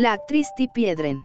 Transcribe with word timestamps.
La 0.00 0.12
actriz 0.12 0.46
Tippi 0.56 0.86
Hedren. 0.86 1.24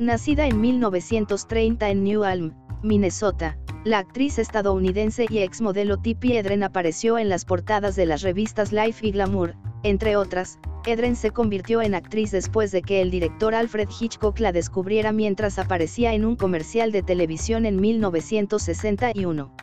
Nacida 0.00 0.48
en 0.48 0.60
1930 0.60 1.90
en 1.90 2.02
New 2.02 2.24
Ulm, 2.24 2.54
Minnesota, 2.82 3.56
la 3.84 3.98
actriz 3.98 4.40
estadounidense 4.40 5.26
y 5.30 5.38
ex 5.38 5.60
modelo 5.60 5.98
Tippi 5.98 6.36
Hedren 6.36 6.64
apareció 6.64 7.16
en 7.16 7.28
las 7.28 7.44
portadas 7.44 7.94
de 7.94 8.06
las 8.06 8.22
revistas 8.22 8.72
Life 8.72 9.06
y 9.06 9.12
Glamour, 9.12 9.54
entre 9.84 10.16
otras, 10.16 10.58
Hedren 10.86 11.14
se 11.14 11.30
convirtió 11.30 11.82
en 11.82 11.94
actriz 11.94 12.32
después 12.32 12.72
de 12.72 12.82
que 12.82 13.00
el 13.00 13.12
director 13.12 13.54
Alfred 13.54 13.88
Hitchcock 14.00 14.40
la 14.40 14.50
descubriera 14.50 15.12
mientras 15.12 15.60
aparecía 15.60 16.14
en 16.14 16.24
un 16.24 16.34
comercial 16.34 16.90
de 16.90 17.04
televisión 17.04 17.64
en 17.64 17.80
1961. 17.80 19.57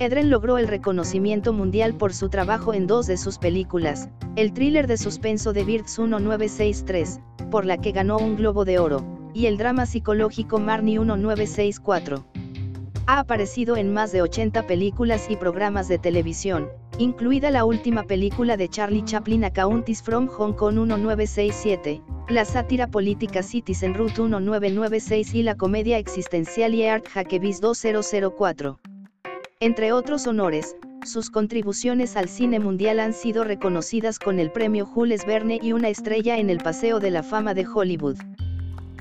Edren 0.00 0.28
logró 0.28 0.58
el 0.58 0.66
reconocimiento 0.66 1.52
mundial 1.52 1.94
por 1.94 2.12
su 2.12 2.28
trabajo 2.28 2.74
en 2.74 2.88
dos 2.88 3.06
de 3.06 3.16
sus 3.16 3.38
películas, 3.38 4.08
el 4.34 4.52
thriller 4.52 4.88
de 4.88 4.96
suspenso 4.96 5.52
de 5.52 5.62
Birds 5.62 6.00
1963, 6.00 7.20
por 7.48 7.64
la 7.64 7.78
que 7.78 7.92
ganó 7.92 8.18
un 8.18 8.34
Globo 8.34 8.64
de 8.64 8.80
Oro, 8.80 9.04
y 9.34 9.46
el 9.46 9.56
drama 9.56 9.86
psicológico 9.86 10.58
Marnie 10.58 10.98
1964. 10.98 12.24
Ha 13.06 13.20
aparecido 13.20 13.76
en 13.76 13.92
más 13.92 14.10
de 14.10 14.22
80 14.22 14.66
películas 14.66 15.26
y 15.30 15.36
programas 15.36 15.86
de 15.86 15.98
televisión, 15.98 16.68
incluida 16.98 17.52
la 17.52 17.64
última 17.64 18.02
película 18.02 18.56
de 18.56 18.68
Charlie 18.68 19.04
Chaplin 19.04 19.44
Accountis 19.44 20.02
from 20.02 20.26
Hong 20.26 20.54
Kong 20.54 20.74
1967, 20.74 22.02
la 22.30 22.44
sátira 22.44 22.88
política 22.88 23.44
Citizen 23.44 23.94
Route 23.94 24.22
1996 24.22 25.34
y 25.34 25.44
la 25.44 25.54
comedia 25.54 25.98
existencial 25.98 26.72
Yeard 26.72 27.04
Hackebees 27.04 27.60
2004. 27.60 28.80
Entre 29.60 29.92
otros 29.92 30.26
honores, 30.26 30.76
sus 31.04 31.30
contribuciones 31.30 32.16
al 32.16 32.28
cine 32.28 32.58
mundial 32.58 32.98
han 32.98 33.12
sido 33.12 33.44
reconocidas 33.44 34.18
con 34.18 34.40
el 34.40 34.50
premio 34.50 34.84
Jules 34.84 35.24
Verne 35.24 35.60
y 35.62 35.72
una 35.72 35.88
estrella 35.90 36.38
en 36.38 36.50
el 36.50 36.58
Paseo 36.58 36.98
de 36.98 37.12
la 37.12 37.22
Fama 37.22 37.54
de 37.54 37.64
Hollywood. 37.64 38.16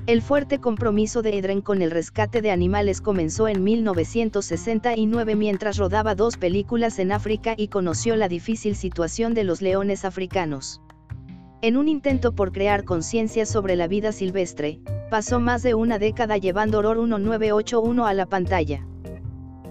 El 0.05 0.21
fuerte 0.21 0.59
compromiso 0.59 1.23
de 1.23 1.39
Edren 1.39 1.61
con 1.61 1.81
el 1.81 1.89
rescate 1.89 2.41
de 2.41 2.51
animales 2.51 3.01
comenzó 3.01 3.47
en 3.47 3.63
1969 3.63 5.35
mientras 5.35 5.77
rodaba 5.77 6.13
dos 6.13 6.37
películas 6.37 6.99
en 6.99 7.13
África 7.13 7.55
y 7.57 7.69
conoció 7.69 8.15
la 8.15 8.27
difícil 8.27 8.75
situación 8.75 9.33
de 9.33 9.45
los 9.45 9.61
leones 9.61 10.05
africanos. 10.05 10.81
En 11.61 11.77
un 11.77 11.87
intento 11.87 12.35
por 12.35 12.51
crear 12.51 12.83
conciencia 12.83 13.47
sobre 13.47 13.75
la 13.75 13.87
vida 13.87 14.11
silvestre, 14.11 14.81
pasó 15.09 15.39
más 15.39 15.63
de 15.63 15.73
una 15.73 15.97
década 15.97 16.37
llevando 16.37 16.79
Horror 16.79 16.97
1981 16.97 18.05
a 18.05 18.13
la 18.13 18.27
pantalla 18.27 18.85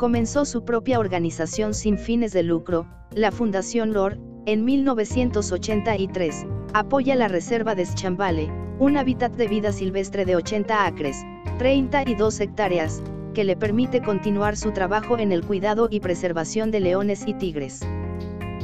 comenzó 0.02 0.44
su 0.44 0.64
propia 0.64 0.98
organización 0.98 1.74
sin 1.74 1.96
fines 1.96 2.32
de 2.32 2.42
lucro, 2.42 2.88
la 3.12 3.30
Fundación 3.30 3.92
LOR, 3.92 4.18
en 4.46 4.64
1983, 4.64 6.44
apoya 6.74 7.14
la 7.14 7.28
reserva 7.28 7.76
de 7.76 7.86
Schambale, 7.86 8.50
un 8.80 8.96
hábitat 8.96 9.30
de 9.36 9.46
vida 9.46 9.70
silvestre 9.70 10.24
de 10.24 10.34
80 10.34 10.86
acres, 10.86 11.18
32 11.58 12.40
hectáreas, 12.40 13.00
que 13.32 13.44
le 13.44 13.54
permite 13.54 14.02
continuar 14.02 14.56
su 14.56 14.72
trabajo 14.72 15.18
en 15.18 15.30
el 15.30 15.46
cuidado 15.46 15.86
y 15.88 16.00
preservación 16.00 16.72
de 16.72 16.80
leones 16.80 17.22
y 17.28 17.34
tigres. 17.34 17.78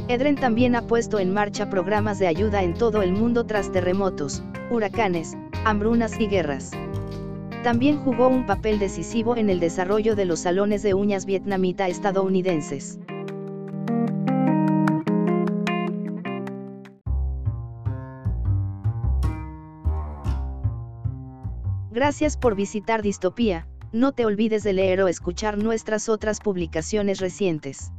Edren 0.09 0.35
también 0.35 0.75
ha 0.75 0.81
puesto 0.87 1.19
en 1.19 1.33
marcha 1.33 1.69
programas 1.69 2.19
de 2.19 2.27
ayuda 2.27 2.63
en 2.63 2.73
todo 2.73 3.01
el 3.01 3.13
mundo 3.13 3.45
tras 3.45 3.71
terremotos, 3.71 4.43
huracanes, 4.69 5.37
hambrunas 5.63 6.19
y 6.19 6.27
guerras. 6.27 6.71
También 7.63 7.97
jugó 7.97 8.29
un 8.29 8.45
papel 8.45 8.79
decisivo 8.79 9.35
en 9.35 9.49
el 9.49 9.59
desarrollo 9.59 10.15
de 10.15 10.23
los 10.23 10.39
salones 10.39 10.81
de 10.81 10.93
uñas 10.93 11.25
vietnamita 11.25 11.89
estadounidenses. 11.89 12.99
Gracias 21.91 22.37
por 22.37 22.55
visitar 22.55 23.01
Distopía, 23.01 23.67
no 23.91 24.13
te 24.13 24.25
olvides 24.25 24.63
de 24.63 24.71
leer 24.71 25.01
o 25.01 25.09
escuchar 25.09 25.57
nuestras 25.57 26.07
otras 26.07 26.39
publicaciones 26.39 27.19
recientes. 27.19 27.91